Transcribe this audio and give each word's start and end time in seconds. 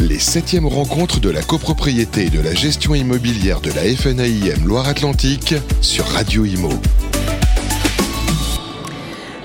les 0.00 0.18
septièmes 0.18 0.66
rencontres 0.66 1.20
de 1.20 1.30
la 1.30 1.42
copropriété 1.42 2.26
et 2.26 2.30
de 2.30 2.40
la 2.40 2.54
gestion 2.54 2.94
immobilière 2.94 3.60
de 3.60 3.70
la 3.70 3.82
FNAIM 3.82 4.66
Loire-Atlantique 4.66 5.54
sur 5.80 6.06
Radio 6.06 6.44
Imo. 6.44 6.70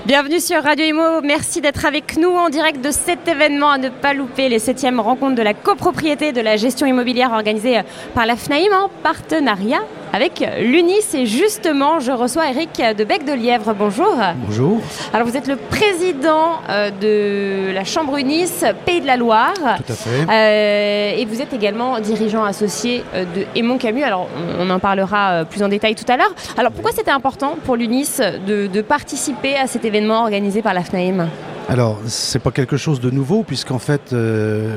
Bienvenue 0.06 0.40
sur 0.40 0.62
Radio 0.62 0.84
Imo, 0.84 1.20
merci 1.22 1.60
d'être 1.60 1.84
avec 1.84 2.16
nous 2.16 2.30
en 2.30 2.48
direct 2.48 2.80
de 2.82 2.90
cet 2.90 3.26
événement 3.26 3.70
à 3.70 3.78
ne 3.78 3.88
pas 3.88 4.14
louper, 4.14 4.48
les 4.48 4.58
septièmes 4.58 5.00
rencontres 5.00 5.34
de 5.34 5.42
la 5.42 5.52
copropriété 5.52 6.32
de 6.32 6.40
la 6.40 6.56
gestion 6.56 6.86
immobilière 6.86 7.32
organisée 7.32 7.80
par 8.14 8.24
la 8.24 8.36
FNAIM 8.36 8.72
en 8.72 8.88
partenariat 9.02 9.82
avec 10.12 10.44
l'UNIS. 10.60 11.14
Et 11.14 11.26
justement, 11.26 12.00
je 12.00 12.12
reçois 12.12 12.48
Eric 12.48 12.82
de 12.96 13.04
Bec 13.04 13.24
de 13.24 13.32
Lièvre. 13.32 13.74
Bonjour. 13.74 14.16
Bonjour. 14.46 14.80
Alors, 15.12 15.26
vous 15.26 15.36
êtes 15.36 15.46
le 15.46 15.56
président 15.56 16.60
euh, 16.68 16.90
de 16.90 17.72
la 17.72 17.84
Chambre 17.84 18.16
UNIS 18.18 18.64
Pays 18.84 19.00
de 19.00 19.06
la 19.06 19.16
Loire. 19.16 19.54
Tout 19.54 19.92
à 19.92 19.94
fait. 19.94 20.26
Euh, 20.30 21.20
et 21.20 21.24
vous 21.24 21.40
êtes 21.40 21.52
également 21.52 21.98
dirigeant 22.00 22.44
associé 22.44 23.04
euh, 23.14 23.24
de 23.24 23.46
Aimon 23.54 23.78
Camus. 23.78 24.02
Alors, 24.02 24.28
on, 24.58 24.68
en 24.70 24.78
parlera 24.78 25.44
plus 25.44 25.62
en 25.62 25.68
détail 25.68 25.94
tout 25.94 26.10
à 26.10 26.16
l'heure. 26.16 26.34
Alors, 26.56 26.72
pourquoi 26.72 26.92
c'était 26.92 27.10
important 27.10 27.56
pour 27.64 27.76
l'UNIS 27.76 28.20
de, 28.46 28.66
de 28.66 28.80
participer 28.82 29.56
à 29.56 29.66
cet 29.66 29.84
événement 29.84 30.22
organisé 30.22 30.62
par 30.62 30.74
la 30.74 30.82
FNAIM 30.82 31.28
alors, 31.68 31.98
c'est 32.06 32.38
pas 32.38 32.52
quelque 32.52 32.76
chose 32.76 33.00
de 33.00 33.10
nouveau, 33.10 33.42
puisqu'en 33.42 33.80
fait, 33.80 34.12
euh, 34.12 34.76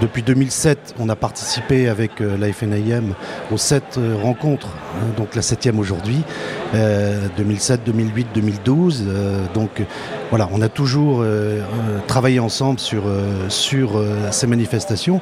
depuis 0.00 0.22
2007, 0.22 0.94
on 1.00 1.08
a 1.08 1.16
participé 1.16 1.88
avec 1.88 2.20
euh, 2.20 2.36
la 2.38 2.52
FNIM 2.52 3.14
aux 3.50 3.56
sept 3.56 3.98
euh, 3.98 4.14
rencontres, 4.22 4.68
hein, 4.68 5.06
donc 5.16 5.34
la 5.34 5.42
septième 5.42 5.80
aujourd'hui, 5.80 6.22
2007, 7.36 7.82
2008, 7.84 8.28
2012. 8.34 9.04
donc, 9.54 9.82
voilà, 10.30 10.48
on 10.52 10.60
a 10.60 10.68
toujours 10.68 11.24
travaillé 12.06 12.38
ensemble 12.38 12.78
sur 12.78 13.04
ces 14.30 14.46
manifestations. 14.46 15.20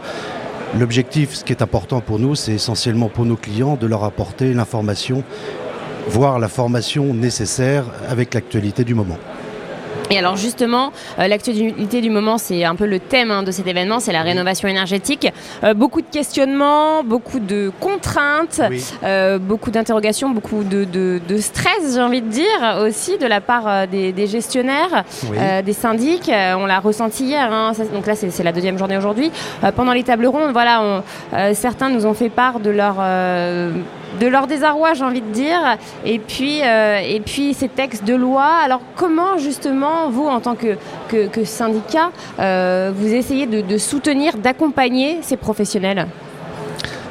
L'objectif, 0.78 1.34
ce 1.34 1.44
qui 1.44 1.52
est 1.52 1.62
important 1.62 2.00
pour 2.00 2.18
nous, 2.18 2.34
c'est 2.34 2.52
essentiellement 2.52 3.08
pour 3.08 3.24
nos 3.24 3.36
clients 3.36 3.76
de 3.76 3.86
leur 3.86 4.04
apporter 4.04 4.52
l'information, 4.52 5.22
voire 6.08 6.38
la 6.38 6.48
formation 6.48 7.14
nécessaire 7.14 7.84
avec 8.08 8.34
l'actualité 8.34 8.84
du 8.84 8.94
moment. 8.94 9.18
Et 10.14 10.18
alors 10.18 10.36
justement, 10.36 10.92
euh, 11.18 11.26
l'actualité 11.26 12.00
du 12.00 12.08
moment, 12.08 12.38
c'est 12.38 12.62
un 12.62 12.76
peu 12.76 12.86
le 12.86 13.00
thème 13.00 13.32
hein, 13.32 13.42
de 13.42 13.50
cet 13.50 13.66
événement, 13.66 13.98
c'est 13.98 14.12
la 14.12 14.22
rénovation 14.22 14.68
énergétique. 14.68 15.26
Euh, 15.64 15.74
beaucoup 15.74 16.02
de 16.02 16.06
questionnements, 16.06 17.02
beaucoup 17.02 17.40
de 17.40 17.72
contraintes, 17.80 18.60
euh, 19.02 19.40
beaucoup 19.40 19.72
d'interrogations, 19.72 20.30
beaucoup 20.30 20.62
de, 20.62 20.86
stress, 21.40 21.94
j'ai 21.94 22.00
envie 22.00 22.22
de 22.22 22.28
dire, 22.28 22.78
aussi 22.86 23.18
de 23.18 23.26
la 23.26 23.40
part 23.40 23.88
des, 23.88 24.26
gestionnaires, 24.28 25.02
des 25.64 25.72
syndics. 25.72 26.30
on 26.30 26.66
l'a 26.66 26.78
ressenti 26.78 27.24
hier, 27.24 27.52
hein, 27.52 27.72
donc 27.92 28.06
là 28.06 28.14
c'est 28.14 28.44
la 28.44 28.52
deuxième 28.52 28.78
journée 28.78 28.96
aujourd'hui. 28.96 29.32
pendant 29.74 29.92
les 29.92 30.04
tables 30.04 30.26
rondes, 30.26 30.52
voilà, 30.52 31.02
certains 31.54 31.90
nous 31.90 32.06
ont 32.06 32.14
fait 32.14 32.28
part 32.28 32.60
de 32.60 32.70
leur 32.70 33.00
de 34.20 34.26
leur 34.26 34.46
désarroi, 34.46 34.94
j'ai 34.94 35.04
envie 35.04 35.20
de 35.20 35.32
dire, 35.32 35.76
et 36.04 36.18
puis, 36.18 36.62
euh, 36.62 37.00
et 37.00 37.20
puis 37.20 37.54
ces 37.54 37.68
textes 37.68 38.04
de 38.04 38.14
loi. 38.14 38.46
Alors 38.64 38.80
comment 38.96 39.38
justement, 39.38 40.08
vous, 40.10 40.26
en 40.26 40.40
tant 40.40 40.56
que, 40.56 40.76
syndicat, 41.44 42.10
euh, 42.38 42.92
vous 42.94 43.12
essayez 43.12 43.46
de, 43.46 43.78
soutenir, 43.78 44.36
d'accompagner 44.36 45.18
ces 45.22 45.36
professionnels? 45.36 46.06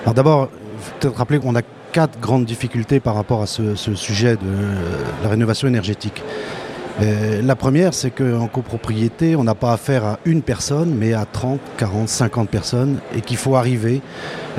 Alors 0.03 0.13
d'abord, 0.13 0.49
il 0.51 0.83
faut 0.83 0.91
peut-être 0.99 1.17
rappeler 1.17 1.39
qu'on 1.39 1.55
a 1.55 1.61
quatre 1.91 2.19
grandes 2.19 2.45
difficultés 2.45 2.99
par 2.99 3.15
rapport 3.15 3.41
à 3.41 3.45
ce, 3.45 3.75
ce 3.75 3.93
sujet 3.93 4.35
de 4.35 5.23
la 5.23 5.29
rénovation 5.29 5.67
énergétique. 5.67 6.23
Euh, 7.01 7.41
la 7.41 7.55
première, 7.55 7.93
c'est 7.93 8.11
qu'en 8.11 8.47
copropriété, 8.47 9.35
on 9.35 9.43
n'a 9.43 9.55
pas 9.55 9.73
affaire 9.73 10.05
à 10.05 10.19
une 10.25 10.41
personne, 10.41 10.93
mais 10.95 11.13
à 11.13 11.25
30, 11.25 11.59
40, 11.77 12.07
50 12.07 12.49
personnes, 12.49 12.99
et 13.15 13.21
qu'il 13.21 13.37
faut 13.37 13.55
arriver 13.55 14.01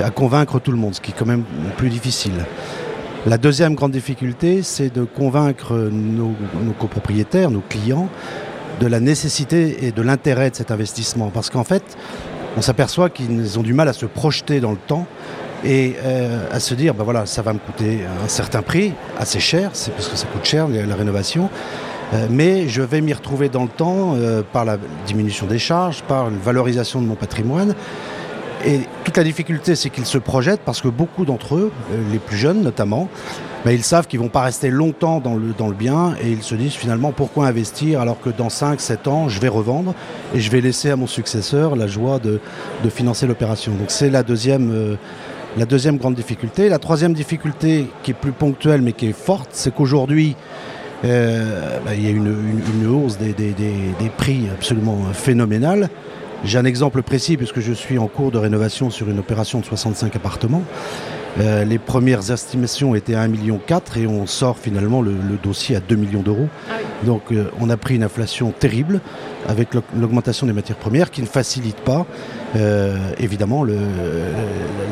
à 0.03 0.09
convaincre 0.09 0.59
tout 0.59 0.71
le 0.71 0.77
monde, 0.77 0.95
ce 0.95 1.01
qui 1.01 1.11
est 1.11 1.15
quand 1.17 1.25
même 1.25 1.43
plus 1.77 1.89
difficile. 1.89 2.45
La 3.25 3.37
deuxième 3.37 3.73
grande 3.73 3.91
difficulté, 3.91 4.61
c'est 4.61 4.93
de 4.93 5.03
convaincre 5.03 5.89
nos, 5.91 6.35
copropriétaires, 6.77 7.49
nos 7.49 7.61
clients, 7.61 8.09
de 8.79 8.87
la 8.87 8.99
nécessité 8.99 9.85
et 9.85 9.91
de 9.91 10.01
l'intérêt 10.01 10.51
de 10.51 10.55
cet 10.55 10.69
investissement. 10.69 11.31
Parce 11.33 11.49
qu'en 11.49 11.63
fait, 11.63 11.83
on 12.57 12.61
s'aperçoit 12.61 13.09
qu'ils 13.09 13.57
ont 13.57 13.63
du 13.63 13.73
mal 13.73 13.87
à 13.87 13.93
se 13.93 14.05
projeter 14.05 14.59
dans 14.59 14.71
le 14.71 14.77
temps 14.77 15.07
et 15.63 15.95
euh, 16.03 16.45
à 16.51 16.59
se 16.59 16.75
dire, 16.75 16.93
ben 16.93 17.03
voilà, 17.03 17.25
ça 17.25 17.41
va 17.41 17.53
me 17.53 17.59
coûter 17.59 18.01
un 18.23 18.27
certain 18.27 18.61
prix, 18.61 18.93
assez 19.17 19.39
cher, 19.39 19.71
c'est 19.73 19.91
parce 19.91 20.09
que 20.09 20.17
ça 20.17 20.27
coûte 20.27 20.45
cher 20.45 20.67
la 20.67 20.95
rénovation, 20.95 21.49
euh, 22.13 22.27
mais 22.29 22.67
je 22.67 22.81
vais 22.81 23.01
m'y 23.01 23.13
retrouver 23.13 23.49
dans 23.49 23.63
le 23.63 23.69
temps 23.69 24.15
euh, 24.15 24.43
par 24.43 24.65
la 24.65 24.77
diminution 25.05 25.47
des 25.47 25.59
charges, 25.59 26.03
par 26.03 26.29
une 26.29 26.37
valorisation 26.37 27.01
de 27.01 27.07
mon 27.07 27.15
patrimoine. 27.15 27.75
Et 28.65 28.81
toute 29.03 29.17
la 29.17 29.23
difficulté, 29.23 29.75
c'est 29.75 29.89
qu'ils 29.89 30.05
se 30.05 30.17
projettent 30.17 30.61
parce 30.65 30.81
que 30.81 30.87
beaucoup 30.87 31.25
d'entre 31.25 31.55
eux, 31.55 31.71
euh, 31.91 31.97
les 32.11 32.19
plus 32.19 32.37
jeunes 32.37 32.61
notamment, 32.61 33.09
bah, 33.63 33.73
ils 33.73 33.83
savent 33.83 34.07
qu'ils 34.07 34.19
ne 34.19 34.25
vont 34.25 34.29
pas 34.29 34.41
rester 34.41 34.69
longtemps 34.69 35.19
dans 35.19 35.35
le, 35.35 35.73
bien 35.73 36.15
et 36.21 36.31
ils 36.31 36.43
se 36.43 36.55
disent 36.55 36.73
finalement 36.73 37.11
pourquoi 37.11 37.47
investir 37.47 38.01
alors 38.01 38.19
que 38.19 38.29
dans 38.29 38.47
5-7 38.47 39.09
ans, 39.09 39.29
je 39.29 39.39
vais 39.39 39.47
revendre 39.47 39.93
et 40.33 40.39
je 40.39 40.51
vais 40.51 40.61
laisser 40.61 40.89
à 40.89 40.95
mon 40.95 41.07
successeur 41.07 41.75
la 41.75 41.87
joie 41.87 42.19
de, 42.19 42.39
financer 42.89 43.27
l'opération. 43.27 43.73
Donc 43.73 43.89
c'est 43.89 44.09
la 44.09 44.23
la 45.57 45.65
deuxième 45.65 45.97
grande 45.97 46.15
difficulté. 46.15 46.67
La 46.67 46.79
troisième 46.79 47.13
difficulté 47.13 47.87
qui 48.03 48.11
est 48.11 48.15
plus 48.15 48.31
ponctuelle 48.31 48.81
mais 48.81 48.93
qui 48.93 49.07
est 49.07 49.17
forte, 49.17 49.49
c'est 49.53 49.73
qu'aujourd'hui, 49.73 50.35
euh, 51.03 51.79
bah, 51.83 51.93
il 51.95 52.03
y 52.03 52.07
a 52.07 52.11
une, 52.11 52.87
hausse 52.87 53.17
des, 53.17 53.33
prix 54.17 54.47
absolument 54.53 54.97
phénoménale. 55.13 55.89
J'ai 56.43 56.57
un 56.57 56.65
exemple 56.65 57.01
précis 57.01 57.37
puisque 57.37 57.59
je 57.59 57.73
suis 57.73 57.97
en 57.97 58.07
cours 58.07 58.31
de 58.31 58.37
rénovation 58.37 58.89
sur 58.89 59.09
une 59.09 59.19
opération 59.19 59.59
de 59.59 59.65
65 59.65 60.15
appartements. 60.15 60.63
Euh, 61.39 61.65
les 61.65 61.79
premières 61.79 62.31
estimations 62.31 62.95
étaient 62.95 63.15
à 63.15 63.27
1,4 63.27 63.29
million 63.29 63.59
et 63.97 64.07
on 64.07 64.25
sort 64.25 64.57
finalement 64.57 65.01
le, 65.01 65.13
dossier 65.43 65.75
à 65.75 65.79
2 65.79 65.95
millions 65.95 66.21
d'euros. 66.21 66.47
Ah 66.69 66.75
Donc 67.03 67.23
euh, 67.31 67.51
on 67.59 67.69
a 67.69 67.77
pris 67.77 67.95
une 67.95 68.03
inflation 68.03 68.51
terrible 68.51 69.01
avec 69.47 69.69
l'augmentation 69.95 70.47
des 70.47 70.53
matières 70.53 70.77
premières 70.77 71.11
qui 71.11 71.21
ne 71.21 71.27
facilite 71.27 71.77
pas 71.77 72.05
euh, 72.55 72.95
évidemment 73.19 73.63
le, 73.63 73.77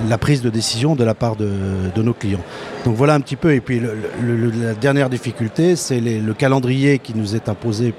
la 0.10 0.18
prise 0.18 0.42
de 0.42 0.50
décision 0.50 0.96
de 0.96 1.04
la 1.04 1.14
part 1.14 1.38
de, 1.38 1.48
nos 1.96 2.14
clients. 2.14 2.44
Donc 2.84 2.96
voilà 2.96 3.14
un 3.14 3.22
petit 3.22 3.38
peu. 3.38 3.54
Et 3.54 3.62
puis 3.62 3.80
la 3.80 4.74
dernière 4.74 5.10
difficulté, 5.10 5.78
c'est 5.78 6.02
le 6.02 6.34
calendrier 6.34 7.00
qui 7.00 7.16
nous 7.16 7.36
est 7.36 7.48
imposé 7.48 7.94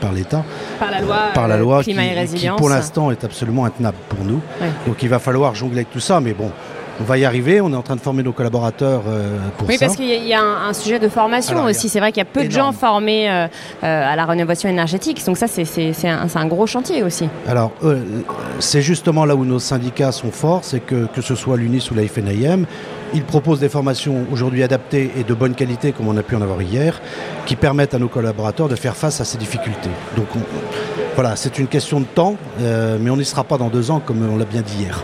par 0.00 0.12
l'État. 0.12 0.42
Par, 0.78 0.90
la 0.90 1.00
loi, 1.00 1.18
par 1.34 1.48
la 1.48 1.58
loi 1.58 1.82
climat 1.82 2.02
qui, 2.02 2.08
et 2.08 2.14
résilience. 2.14 2.56
qui 2.56 2.58
pour 2.58 2.70
l'instant 2.70 3.10
est 3.10 3.24
absolument 3.24 3.66
intenable 3.66 3.98
pour 4.08 4.24
nous. 4.24 4.40
Donc 4.86 5.02
il 5.02 5.08
va 5.10 5.18
falloir 5.18 5.54
jongler 5.54 5.80
avec 5.80 5.90
tout 5.90 6.00
ça. 6.00 6.20
Mais 6.20 6.32
bon, 6.32 6.50
on 7.00 7.04
va 7.04 7.16
y 7.16 7.24
arriver, 7.24 7.60
on 7.60 7.72
est 7.72 7.76
en 7.76 7.82
train 7.82 7.96
de 7.96 8.00
former 8.00 8.22
nos 8.22 8.32
collaborateurs 8.32 9.02
euh, 9.08 9.38
pour 9.56 9.66
ça. 9.66 9.72
Oui, 9.72 9.78
parce 9.78 9.96
qu'il 9.96 10.06
y 10.06 10.34
a 10.34 10.42
un, 10.42 10.72
sujet 10.74 10.98
de 10.98 11.08
formation 11.08 11.64
aussi. 11.64 11.88
C'est 11.88 11.98
vrai 11.98 12.12
qu'il 12.12 12.20
y 12.20 12.22
a 12.22 12.26
peu 12.26 12.44
de 12.44 12.50
gens 12.50 12.72
formés 12.72 13.30
euh, 13.30 13.46
euh, 13.82 14.12
à 14.12 14.16
la 14.16 14.26
rénovation 14.26 14.68
énergétique. 14.68 15.24
Donc 15.24 15.38
ça, 15.38 15.46
c'est 15.48 15.94
un, 16.04 16.46
gros 16.46 16.66
chantier 16.66 17.02
aussi. 17.02 17.28
Alors, 17.48 17.72
c'est 18.58 18.82
justement 18.82 19.24
là 19.24 19.34
où 19.34 19.44
nos 19.44 19.58
syndicats 19.58 20.12
sont 20.12 20.30
forts, 20.30 20.64
c'est 20.64 20.80
que 20.80 21.06
que 21.06 21.22
ce 21.22 21.34
soit 21.34 21.56
l'UNIS 21.56 21.90
ou 21.90 21.94
la 21.94 22.06
FNIM, 22.06 22.66
ils 23.14 23.24
proposent 23.24 23.60
des 23.60 23.68
formations 23.68 24.26
aujourd'hui 24.32 24.62
adaptées 24.62 25.10
et 25.18 25.24
de 25.24 25.34
bonne 25.34 25.54
qualité, 25.54 25.92
comme 25.92 26.08
on 26.08 26.16
a 26.16 26.22
pu 26.22 26.36
en 26.36 26.42
avoir 26.42 26.60
hier, 26.60 27.00
qui 27.46 27.56
permettent 27.56 27.94
à 27.94 27.98
nos 27.98 28.08
collaborateurs 28.08 28.68
de 28.68 28.76
faire 28.76 28.96
face 28.96 29.20
à 29.20 29.24
ces 29.24 29.38
difficultés. 29.38 29.90
Donc 30.16 30.26
voilà, 31.14 31.36
c'est 31.36 31.58
une 31.58 31.66
question 31.66 32.00
de 32.00 32.06
temps, 32.06 32.36
mais 32.58 33.10
on 33.10 33.16
n'y 33.16 33.24
sera 33.24 33.44
pas 33.44 33.58
dans 33.58 33.68
deux 33.68 33.90
ans, 33.90 34.00
comme 34.04 34.28
on 34.28 34.36
l'a 34.36 34.44
bien 34.44 34.62
dit 34.62 34.82
hier. 34.82 35.02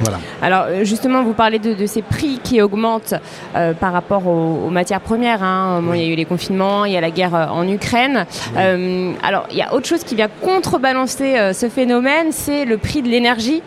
Voilà. 0.00 0.18
Alors 0.42 0.66
euh, 0.68 0.84
justement, 0.84 1.22
vous 1.22 1.32
parlez 1.32 1.58
de, 1.58 1.86
ces 1.86 2.02
prix 2.02 2.40
qui 2.42 2.62
augmentent 2.62 3.14
euh, 3.56 3.72
par 3.72 3.92
rapport 3.92 4.26
aux, 4.26 4.70
matières 4.70 5.00
premières. 5.00 5.42
Hein. 5.42 5.82
il 5.94 6.00
y 6.00 6.04
a 6.04 6.06
eu 6.06 6.14
les 6.14 6.24
confinements, 6.24 6.84
il 6.84 6.92
y 6.92 6.96
a 6.96 7.00
la 7.00 7.10
guerre 7.10 7.34
euh, 7.34 7.46
en 7.46 7.66
Ukraine. 7.68 8.26
alors 8.56 9.46
il 9.50 9.56
y 9.56 9.62
a 9.62 9.74
autre 9.74 9.86
chose 9.86 10.04
qui 10.04 10.14
vient 10.14 10.28
contrebalancer 10.42 11.52
ce 11.52 11.68
phénomène, 11.68 12.28
c'est 12.30 12.64
le 12.64 12.78
prix 12.78 13.02
de 13.02 13.08
l'énergie 13.08 13.62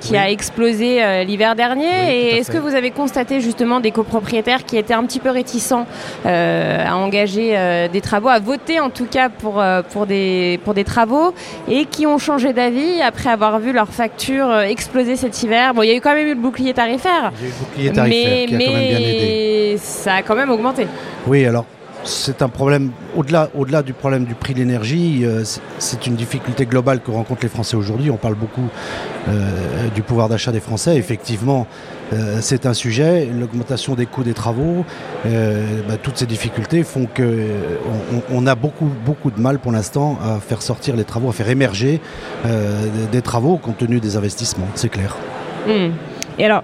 qui 0.00 0.16
a 0.16 0.30
explosé 0.30 1.24
l'hiver 1.24 1.54
dernier. 1.54 1.86
Et 2.10 2.36
est-ce 2.36 2.50
que 2.50 2.58
vous 2.58 2.74
avez 2.74 2.90
constaté 2.90 3.40
justement 3.40 3.80
des 3.80 3.90
copropriétaires 3.90 4.64
qui 4.64 4.76
étaient 4.76 4.94
un 4.94 5.04
petit 5.04 5.20
peu 5.20 5.30
réticents 5.30 5.86
à 6.24 6.96
engager 6.96 7.88
des 7.92 8.00
travaux, 8.00 8.28
à 8.28 8.38
voter 8.38 8.80
en 8.80 8.90
tout 8.90 9.06
cas 9.06 9.28
pour, 9.28 9.62
pour, 9.92 10.06
des, 10.06 10.60
pour 10.64 10.74
des 10.74 10.84
travaux, 10.84 11.34
et 11.68 11.86
qui 11.86 12.06
ont 12.06 12.18
changé 12.18 12.52
d'avis 12.52 13.02
après 13.02 13.30
avoir 13.30 13.58
vu 13.58 13.72
leur 13.72 13.88
facture 13.88 14.58
exploser 14.60 15.15
cet 15.16 15.42
hiver. 15.42 15.74
Bon, 15.74 15.82
il 15.82 15.88
y 15.88 15.92
a 15.92 15.94
eu 15.94 16.00
quand 16.00 16.14
même 16.14 16.26
eu 16.26 16.34
le 16.34 16.40
bouclier 16.40 16.74
tarifaire. 16.74 17.32
Il 17.38 17.42
y 17.42 17.44
a 17.44 17.48
eu 17.48 17.52
le 17.52 17.58
bouclier 17.58 17.92
tarifaire 17.92 18.32
mais, 18.32 18.46
qui 18.46 18.54
a 18.54 18.58
quand 18.58 18.74
même 18.74 18.88
bien 18.88 18.98
aidé. 18.98 19.76
ça 19.78 20.14
a 20.14 20.22
quand 20.22 20.36
même 20.36 20.50
augmenté. 20.50 20.86
Oui, 21.26 21.44
alors 21.44 21.66
c'est 22.06 22.42
un 22.42 22.48
problème, 22.48 22.90
au-delà 23.16 23.50
au 23.54 23.64
-delà 23.64 23.82
du 23.82 23.92
problème 23.92 24.24
du 24.24 24.34
prix 24.34 24.54
de 24.54 24.60
l'énergie, 24.60 25.24
euh, 25.24 25.42
c'est 25.78 26.06
une 26.06 26.14
difficulté 26.14 26.64
globale 26.64 27.00
que 27.00 27.10
rencontrent 27.10 27.42
les 27.42 27.48
Français 27.48 27.76
aujourd'hui. 27.76 28.10
On 28.10 28.16
parle 28.16 28.36
beaucoup 28.36 28.68
euh, 29.28 29.88
du 29.94 30.02
pouvoir 30.02 30.28
d'achat 30.28 30.52
des 30.52 30.60
Français. 30.60 30.96
Effectivement, 30.96 31.66
euh, 32.12 32.38
c'est 32.40 32.66
un 32.66 32.74
sujet. 32.74 33.26
L'augmentation 33.26 33.94
des 33.94 34.06
coûts 34.06 34.22
des 34.22 34.34
travaux, 34.34 34.84
bah, 35.24 35.96
toutes 36.00 36.18
ces 36.18 36.26
difficultés 36.26 36.84
font 36.84 37.06
qu'on 37.06 38.22
on 38.30 38.46
a 38.46 38.54
beaucoup, 38.54 38.90
beaucoup 39.04 39.30
de 39.30 39.40
mal 39.40 39.58
pour 39.58 39.72
l'instant 39.72 40.18
à 40.22 40.38
faire 40.40 40.62
sortir 40.62 40.94
les 40.96 41.04
travaux, 41.04 41.28
à 41.28 41.32
faire 41.32 41.50
émerger 41.50 42.00
des, 43.12 43.22
travaux 43.22 43.56
compte 43.56 43.78
tenu 43.78 43.98
des 43.98 44.16
investissements, 44.16 44.68
c'est 44.74 44.88
clair. 44.88 45.16
Mmh. 45.66 45.90
Et 46.38 46.44
alors, 46.44 46.62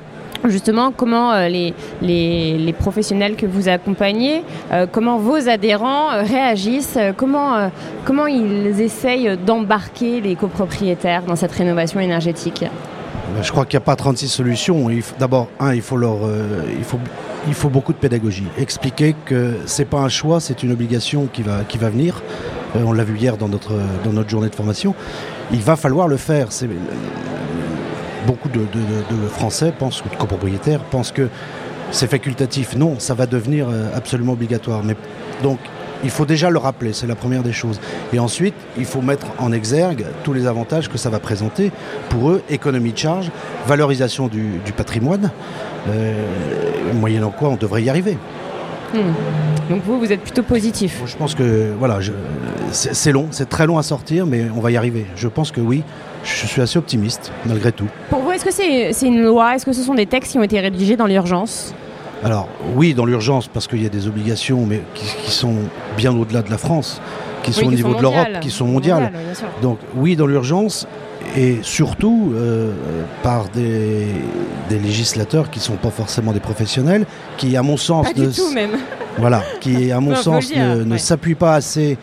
justement 0.48 0.92
comment 0.92 1.32
euh, 1.32 1.48
les, 1.48 2.74
professionnels 2.78 3.36
que 3.36 3.46
vous 3.46 3.68
accompagnez, 3.68 4.42
euh, 4.72 4.86
comment 4.90 5.18
vos 5.18 5.48
adhérents 5.48 6.10
euh, 6.10 6.22
réagissent, 6.22 6.98
comment, 7.16 7.70
ils 8.26 8.80
essayent 8.80 9.36
d'embarquer 9.36 10.20
les 10.20 10.34
copropriétaires 10.34 11.22
dans 11.22 11.36
cette 11.36 11.52
rénovation 11.52 12.00
énergétique? 12.00 12.64
Je 13.42 13.50
crois 13.50 13.64
qu'il 13.64 13.78
n'y 13.78 13.82
a 13.82 13.86
pas 13.86 13.96
36 13.96 14.28
solutions. 14.28 14.88
D'abord, 15.18 15.48
un, 15.58 15.74
il 15.74 15.80
faut, 15.80 15.96
beaucoup 17.70 17.92
de 17.92 17.98
pédagogie. 17.98 18.44
Expliquer 18.58 19.14
que 19.24 19.54
ce 19.64 19.82
n'est 19.82 19.86
pas 19.86 20.00
un 20.00 20.08
choix, 20.08 20.40
c'est 20.40 20.62
une 20.62 20.72
obligation 20.72 21.28
qui 21.32 21.42
va, 21.42 21.88
venir. 21.88 22.22
On 22.74 22.92
l'a 22.92 23.04
vu 23.04 23.16
hier 23.16 23.36
dans 23.38 23.48
notre 23.48 24.28
journée 24.28 24.50
de 24.50 24.54
formation. 24.54 24.94
Il 25.50 25.60
va 25.60 25.76
falloir 25.76 26.08
le 26.08 26.16
faire. 26.16 26.48
Beaucoup 28.26 28.48
de, 28.48 28.60
Français 29.30 29.72
pensent, 29.76 30.02
ou 30.04 30.08
de 30.08 30.16
copropriétaires, 30.16 30.80
pensent 30.80 31.12
que 31.12 31.28
c'est 31.90 32.08
facultatif. 32.08 32.76
Non, 32.76 32.98
ça 32.98 33.14
va 33.14 33.26
devenir 33.26 33.68
euh, 33.68 33.88
absolument 33.94 34.32
obligatoire. 34.32 34.82
Mais, 34.84 34.96
donc, 35.42 35.58
il 36.04 36.10
faut 36.10 36.26
déjà 36.26 36.50
le 36.50 36.58
rappeler, 36.58 36.92
c'est 36.92 37.06
la 37.06 37.14
première 37.14 37.42
des 37.42 37.52
choses. 37.52 37.80
Et 38.12 38.18
ensuite, 38.18 38.54
il 38.76 38.84
faut 38.84 39.02
mettre 39.02 39.26
en 39.38 39.52
exergue 39.52 40.04
tous 40.24 40.32
les 40.32 40.46
avantages 40.46 40.88
que 40.88 40.98
ça 40.98 41.10
va 41.10 41.20
présenter 41.20 41.70
pour 42.08 42.30
eux, 42.30 42.42
économie 42.50 42.92
de 42.92 42.98
charge, 42.98 43.30
valorisation 43.66 44.26
du, 44.26 44.58
du 44.64 44.72
patrimoine, 44.72 45.30
euh, 45.88 46.14
moyennant 46.94 47.30
quoi 47.30 47.50
on 47.50 47.56
devrait 47.56 47.82
y 47.82 47.90
arriver. 47.90 48.16
Mmh. 48.94 49.70
Donc 49.70 49.82
vous, 49.84 49.98
vous 49.98 50.12
êtes 50.12 50.20
plutôt 50.20 50.42
positif. 50.42 51.00
Je 51.06 51.16
pense 51.16 51.34
que 51.34 51.72
voilà, 51.78 51.98
c'est 52.70 53.12
long, 53.12 53.28
c'est 53.30 53.48
très 53.48 53.66
long 53.66 53.78
à 53.78 53.82
sortir, 53.82 54.26
mais 54.26 54.46
on 54.54 54.60
va 54.60 54.70
y 54.70 54.76
arriver. 54.76 55.06
Je 55.16 55.28
pense 55.28 55.50
que 55.50 55.60
oui, 55.60 55.82
je 56.24 56.46
suis 56.46 56.60
assez 56.60 56.78
optimiste, 56.78 57.32
malgré 57.46 57.72
tout. 57.72 57.88
Pour 58.10 58.20
vous, 58.20 58.32
est-ce 58.32 58.44
que 58.44 58.52
c'est 58.52 58.90
est 58.90 59.02
une 59.02 59.22
loi? 59.22 59.54
Est-ce 59.54 59.66
que 59.66 59.72
ce 59.72 59.82
sont 59.82 59.94
des 59.94 60.06
textes 60.06 60.32
qui 60.32 60.38
ont 60.38 60.42
été 60.42 60.60
rédigés 60.60 60.96
dans 60.96 61.06
l'urgence? 61.06 61.74
Alors 62.24 62.48
oui, 62.76 62.94
dans 62.94 63.04
l'urgence, 63.04 63.48
parce 63.48 63.66
qu'il 63.66 63.82
y 63.82 63.86
a 63.86 63.88
des 63.88 64.06
obligations, 64.06 64.64
mais 64.66 64.82
qui, 64.94 65.06
qui 65.24 65.30
sont 65.30 65.56
bien 65.96 66.16
au-delà 66.16 66.42
de 66.42 66.50
la 66.50 66.58
France, 66.58 67.00
qui 67.42 67.52
sont 67.52 67.66
au 67.66 67.72
niveau 67.72 67.94
de 67.94 68.02
l'Europe, 68.02 68.40
qui 68.40 68.50
sont 68.50 68.66
mondiales. 68.66 69.12
Mondial, 69.12 69.34
Donc 69.60 69.78
oui, 69.96 70.16
dans 70.16 70.26
l'urgence, 70.26 70.86
et 71.36 71.58
surtout 71.62 72.32
euh, 72.34 72.72
par 73.22 73.48
des, 73.48 74.06
des 74.72 74.78
législateurs 74.78 75.50
qui 75.50 75.58
ne 75.58 75.64
sont 75.64 75.76
pas 75.76 75.90
forcément 75.90 76.32
des 76.32 76.40
professionnels, 76.40 77.06
qui 77.36 77.56
à 77.56 77.62
mon 77.62 77.76
sens 77.76 78.06
pas 78.06 78.18
ne, 78.18 78.26
du 78.26 78.34
tout 78.34 78.50
même. 78.52 78.72
Voilà, 79.18 79.42
qui 79.60 79.92
à 79.98 80.00
mon 80.00 80.14
sens 80.14 80.48
dire, 80.48 80.76
ne, 80.76 80.96
s'appuient 80.96 81.34
pas 81.34 81.54
assez 81.54 81.98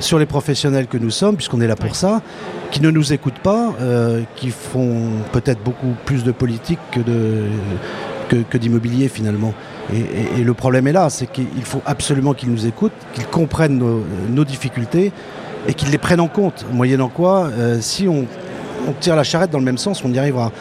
sur 0.00 0.18
les 0.18 0.26
professionnels 0.26 0.86
que 0.86 0.98
nous 0.98 1.10
sommes, 1.10 1.36
puisqu'on 1.36 1.60
est 1.60 1.66
là 1.66 1.76
pour 1.76 1.90
ouais. 1.90 1.94
ça, 1.94 2.22
qui 2.70 2.80
ne 2.80 2.90
nous 2.90 3.12
écoutent 3.12 3.40
pas, 3.40 3.72
euh, 3.80 4.22
qui 4.36 4.50
font 4.50 5.10
peut-être 5.32 5.62
beaucoup 5.62 5.94
plus 6.04 6.24
de 6.24 6.32
politique 6.32 6.80
que 6.92 7.00
de 7.00 7.44
que, 8.28 8.36
que 8.36 8.58
d'immobilier 8.58 9.08
finalement. 9.08 9.54
Et, 9.92 10.00
et, 10.00 10.40
et 10.40 10.44
le 10.44 10.52
problème 10.52 10.86
est 10.86 10.92
là, 10.92 11.08
c'est 11.08 11.26
qu'il 11.26 11.64
faut 11.64 11.80
absolument 11.86 12.34
qu'ils 12.34 12.50
nous 12.50 12.66
écoutent, 12.66 12.92
qu'ils 13.14 13.26
comprennent 13.26 13.78
nos, 13.78 14.04
nos 14.28 14.44
difficultés 14.44 15.12
et 15.66 15.72
qu'ils 15.72 15.90
les 15.90 15.98
prennent 15.98 16.20
en 16.20 16.28
compte, 16.28 16.66
moyennant 16.70 17.08
quoi, 17.08 17.46
euh, 17.46 17.78
si 17.80 18.06
on 18.06 18.26
on 18.86 18.92
tire 18.92 19.16
la 19.16 19.24
charrette 19.24 19.50
dans 19.50 19.58
le 19.58 19.64
même 19.64 19.78
sens, 19.78 20.02
on 20.04 20.12
y 20.12 20.18
arrivera. 20.18 20.52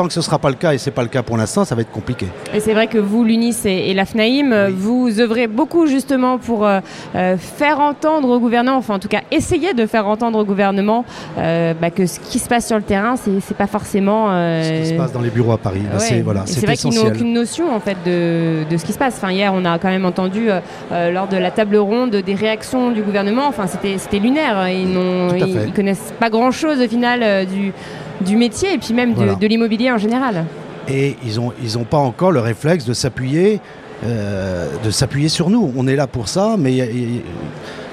Tant 0.00 0.06
que 0.06 0.14
ce 0.14 0.20
ne 0.20 0.24
sera 0.24 0.38
pas 0.38 0.48
le 0.48 0.54
cas, 0.54 0.72
et 0.72 0.78
ce 0.78 0.88
n'est 0.88 0.94
pas 0.94 1.02
le 1.02 1.08
cas 1.08 1.22
pour 1.22 1.36
l'instant, 1.36 1.66
ça 1.66 1.74
va 1.74 1.82
être 1.82 1.90
compliqué. 1.90 2.26
Et 2.54 2.60
c'est 2.60 2.72
vrai 2.72 2.86
que 2.86 2.96
vous, 2.96 3.22
l'UNIS 3.22 3.66
et, 3.66 3.90
et 3.90 3.92
l'AFNAIM, 3.92 4.68
oui. 4.68 4.74
vous 4.74 5.20
œuvrez 5.20 5.46
beaucoup 5.46 5.86
justement 5.86 6.38
pour 6.38 6.64
euh, 6.64 6.80
euh, 7.14 7.36
faire 7.36 7.80
entendre 7.80 8.30
au 8.30 8.40
gouvernement, 8.40 8.78
enfin 8.78 8.94
en 8.94 8.98
tout 8.98 9.08
cas 9.08 9.20
essayer 9.30 9.74
de 9.74 9.84
faire 9.84 10.06
entendre 10.06 10.38
au 10.38 10.44
gouvernement 10.46 11.04
euh, 11.36 11.74
bah, 11.78 11.90
que 11.90 12.06
ce 12.06 12.18
qui 12.18 12.38
se 12.38 12.48
passe 12.48 12.66
sur 12.66 12.78
le 12.78 12.82
terrain, 12.82 13.16
ce 13.16 13.28
n'est 13.28 13.40
pas 13.58 13.66
forcément... 13.66 14.28
Euh... 14.30 14.62
Ce 14.62 14.80
qui 14.84 14.88
se 14.88 14.94
passe 14.94 15.12
dans 15.12 15.20
les 15.20 15.28
bureaux 15.28 15.52
à 15.52 15.58
Paris, 15.58 15.82
ouais. 15.92 15.98
c'est 15.98 16.22
voilà, 16.22 16.44
vrai 16.46 16.76
qu'ils 16.78 16.94
n'ont 16.94 17.08
aucune 17.08 17.34
notion 17.34 17.70
en 17.70 17.80
fait 17.80 17.98
de, 18.06 18.64
de 18.70 18.76
ce 18.78 18.86
qui 18.86 18.94
se 18.94 18.98
passe. 18.98 19.16
Enfin, 19.18 19.32
hier, 19.32 19.52
on 19.54 19.66
a 19.66 19.78
quand 19.78 19.90
même 19.90 20.06
entendu 20.06 20.48
lors 20.90 21.28
de 21.28 21.36
la 21.36 21.50
table 21.50 21.76
ronde 21.76 22.16
des 22.16 22.34
réactions 22.34 22.90
du 22.90 23.02
gouvernement, 23.02 23.46
enfin 23.46 23.66
c'était 23.66 24.18
lunaire, 24.18 24.66
ils 24.70 24.94
ne 24.94 25.70
connaissent 25.76 26.14
pas 26.18 26.30
grand-chose 26.30 26.80
au 26.80 26.88
final 26.88 27.44
du 27.44 27.74
du 28.20 28.36
métier 28.36 28.74
et 28.74 28.78
puis 28.78 28.94
même 28.94 29.14
voilà. 29.14 29.34
de, 29.34 29.46
l'immobilier 29.46 29.90
en 29.90 29.98
général. 29.98 30.44
Et 30.88 31.16
ils 31.24 31.36
n'ont 31.36 31.52
ils 31.62 31.78
ont 31.78 31.84
pas 31.84 31.98
encore 31.98 32.32
le 32.32 32.40
réflexe 32.40 32.84
de 32.84 32.92
s'appuyer 32.92 33.60
euh, 34.02 34.66
de 34.82 34.90
s'appuyer 34.90 35.28
sur 35.28 35.50
nous. 35.50 35.72
On 35.76 35.86
est 35.86 35.96
là 35.96 36.06
pour 36.06 36.28
ça, 36.28 36.56
mais 36.58 36.72
y 36.72 36.80
a, 36.80 36.86
y, 36.86 37.22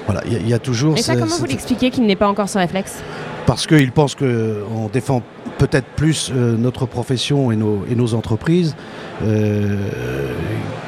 voilà, 0.06 0.22
il 0.26 0.46
y, 0.46 0.50
y, 0.50 0.54
a 0.54 0.58
toujours. 0.58 0.96
Et 0.96 1.02
ça, 1.02 1.14
comment 1.16 1.36
vous 1.36 1.44
l'expliquez 1.44 1.90
qu'il 1.90 2.06
n'est 2.06 2.16
pas 2.16 2.28
encore 2.28 2.48
ce 2.48 2.56
réflexe? 2.56 3.02
Parce 3.44 3.66
qu'ils 3.66 3.92
pensent 3.92 4.14
qu'on 4.14 4.88
défend 4.90 5.22
peut-être 5.58 5.86
plus 5.96 6.30
euh, 6.34 6.56
notre 6.56 6.86
profession 6.86 7.52
et 7.52 7.56
nos, 7.56 7.84
et 7.90 7.94
nos 7.94 8.14
entreprises 8.14 8.74
euh, 9.22 9.76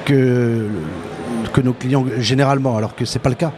que, 0.07 0.69
que 1.53 1.61
nos 1.61 1.75
clients 1.75 2.07
généralement, 2.19 2.79
alors 2.79 2.95
que 2.95 3.05
ce 3.05 3.19
n'est 3.19 3.23
pas 3.23 3.29
le 3.29 3.35
cas. 3.35 3.53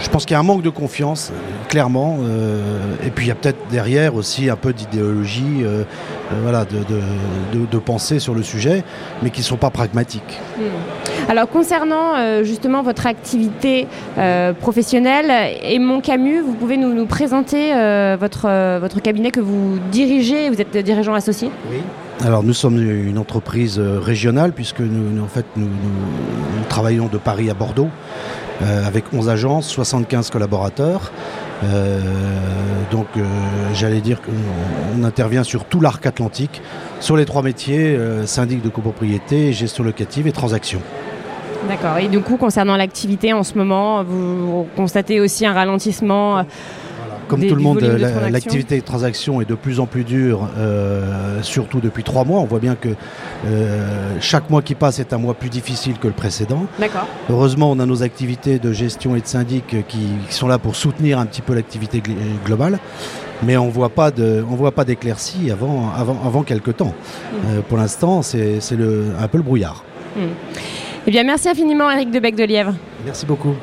Euh, 0.00 0.04
je 0.04 0.10
pense 0.10 0.24
qu'il 0.24 0.34
y 0.34 0.36
a 0.36 0.40
un 0.40 0.44
manque 0.44 0.62
de 0.62 0.70
confiance, 0.70 1.32
clairement. 1.68 2.18
Euh, 2.20 2.94
et 3.06 3.10
puis 3.10 3.26
il 3.26 3.28
y 3.28 3.32
a 3.32 3.34
peut-être 3.34 3.58
derrière 3.70 4.14
aussi 4.14 4.50
un 4.50 4.56
peu 4.56 4.72
d'idéologie, 4.72 5.62
euh, 5.62 5.82
euh, 6.32 6.40
voilà, 6.42 6.64
de, 6.64 6.78
de, 6.78 7.60
de, 7.60 7.66
de, 7.66 7.78
pensée 7.78 8.18
sur 8.18 8.34
le 8.34 8.42
sujet, 8.42 8.84
mais 9.22 9.30
qui 9.30 9.40
ne 9.40 9.44
sont 9.44 9.56
pas 9.56 9.70
pragmatiques. 9.70 10.40
Mmh. 10.58 10.62
Alors 11.28 11.48
concernant 11.48 12.16
euh, 12.16 12.44
justement 12.44 12.82
votre 12.82 13.06
activité 13.06 13.86
euh, 14.18 14.52
professionnelle, 14.52 15.56
et 15.62 15.78
mon 15.78 16.00
Camus, 16.00 16.40
vous 16.40 16.54
pouvez 16.54 16.76
nous, 16.76 16.92
nous 16.92 17.06
présenter 17.06 17.72
euh, 17.74 18.16
votre, 18.18 18.46
euh, 18.48 18.78
votre 18.80 19.00
cabinet 19.00 19.30
que 19.30 19.40
vous 19.40 19.78
dirigez, 19.90 20.50
vous 20.50 20.60
êtes 20.60 20.76
dirigeant 20.76 21.14
associé 21.14 21.50
Oui. 21.70 21.78
Alors 22.22 22.42
nous 22.42 22.52
sommes 22.52 22.78
une 22.78 23.16
entreprise 23.16 23.78
euh, 23.78 23.98
régionale 23.98 24.52
puisque 24.52 24.80
nous, 24.80 25.10
nous 25.10 25.24
en 25.24 25.28
fait 25.28 25.46
nous, 25.56 25.68
travaillons 26.68 27.06
de 27.06 27.16
Paris 27.16 27.48
à 27.48 27.54
Bordeaux 27.54 27.88
euh, 27.88 28.49
avec 28.60 29.12
11 29.12 29.28
agences, 29.28 29.68
75 29.68 30.30
collaborateurs. 30.30 31.12
Euh, 31.62 32.00
donc 32.90 33.06
euh, 33.16 33.24
j'allais 33.74 34.00
dire 34.00 34.20
qu'on 34.22 35.04
intervient 35.04 35.44
sur 35.44 35.64
tout 35.64 35.80
l'arc 35.80 36.04
atlantique, 36.06 36.62
sur 37.00 37.16
les 37.16 37.24
trois 37.24 37.42
métiers, 37.42 37.96
euh, 37.96 38.26
syndic 38.26 38.62
de 38.62 38.68
copropriété, 38.68 39.52
gestion 39.52 39.84
locative 39.84 40.26
et 40.26 40.32
transaction. 40.32 40.80
D'accord. 41.68 41.98
Et 41.98 42.08
du 42.08 42.20
coup, 42.20 42.36
concernant 42.36 42.76
l'activité 42.76 43.32
en 43.32 43.42
ce 43.42 43.56
moment, 43.56 44.02
vous 44.02 44.66
constatez 44.76 45.20
aussi 45.20 45.44
un 45.44 45.52
ralentissement 45.52 46.38
euh, 46.38 46.42
comme 47.30 47.40
des, 47.40 47.48
tout 47.48 47.54
le 47.54 47.62
monde, 47.62 47.80
l'activité 47.80 48.74
la, 48.74 48.80
de 48.80 48.86
transaction 48.86 49.40
est 49.40 49.44
de 49.44 49.54
plus 49.54 49.78
en 49.78 49.86
plus 49.86 50.02
dure, 50.02 50.48
euh, 50.58 51.40
surtout 51.42 51.80
depuis 51.80 52.02
trois 52.02 52.24
mois. 52.24 52.40
On 52.40 52.44
voit 52.44 52.58
bien 52.58 52.74
que 52.74 52.88
euh, 53.46 54.16
chaque 54.20 54.50
mois 54.50 54.62
qui 54.62 54.74
passe 54.74 54.98
est 54.98 55.12
un 55.12 55.18
mois 55.18 55.34
plus 55.34 55.48
difficile 55.48 55.94
que 55.98 56.08
le 56.08 56.12
précédent. 56.12 56.66
Heureusement, 57.30 57.70
on 57.70 57.78
a 57.78 57.86
nos 57.86 58.02
activités 58.02 58.58
de 58.58 58.72
gestion 58.72 59.14
et 59.14 59.20
de 59.20 59.26
syndic 59.26 59.86
qui, 59.86 60.08
qui 60.28 60.34
sont 60.34 60.48
là 60.48 60.58
pour 60.58 60.74
soutenir 60.74 61.20
un 61.20 61.26
petit 61.26 61.40
peu 61.40 61.54
l'activité 61.54 62.02
globale. 62.44 62.80
Mais 63.44 63.56
on 63.56 63.68
voit 63.68 63.90
pas 63.90 64.10
de, 64.10 64.44
on 64.50 64.56
voit 64.56 64.72
pas 64.72 64.84
d'éclaircie 64.84 65.50
avant, 65.50 65.90
avant, 65.96 66.18
avant 66.26 66.42
quelques 66.42 66.76
temps. 66.76 66.92
Mmh. 66.92 67.36
Euh, 67.46 67.60
pour 67.66 67.78
l'instant, 67.78 68.22
c'est 68.22 68.58
un 69.18 69.28
peu 69.28 69.38
le 69.38 69.44
brouillard. 69.44 69.84
Mmh. 70.16 70.20
Eh 71.06 71.10
bien, 71.10 71.22
merci 71.22 71.48
infiniment, 71.48 71.90
Eric 71.90 72.10
Debec 72.10 72.34
de 72.34 72.44
Lièvre. 72.44 72.74
Merci 73.06 73.24
beaucoup 73.24 73.54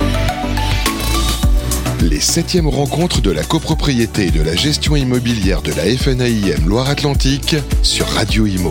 les 2.02 2.20
septièmes 2.20 2.68
rencontres 2.68 3.20
de 3.20 3.30
la 3.30 3.42
copropriété 3.42 4.26
et 4.26 4.30
de 4.30 4.42
la 4.42 4.54
gestion 4.54 4.96
immobilière 4.96 5.62
de 5.62 5.72
la 5.72 5.84
FNAIM 5.84 6.66
Loire-Atlantique 6.66 7.56
sur 7.82 8.06
Radio 8.06 8.46
Imo. 8.46 8.70